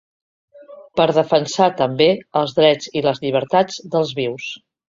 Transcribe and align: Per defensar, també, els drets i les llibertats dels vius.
Per 0.99 1.05
defensar, 1.17 1.69
també, 1.83 2.09
els 2.43 2.57
drets 2.61 2.91
i 3.01 3.07
les 3.09 3.25
llibertats 3.27 3.81
dels 3.97 4.19
vius. 4.23 4.53